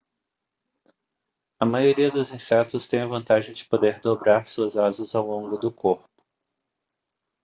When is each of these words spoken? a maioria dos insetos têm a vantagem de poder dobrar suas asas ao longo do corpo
a 1.59 1.63
maioria 1.63 2.09
dos 2.09 2.31
insetos 2.31 2.87
têm 2.87 3.01
a 3.01 3.05
vantagem 3.05 3.53
de 3.53 3.63
poder 3.69 4.01
dobrar 4.01 4.47
suas 4.47 4.75
asas 4.75 5.13
ao 5.13 5.27
longo 5.27 5.57
do 5.59 5.71
corpo 5.71 6.09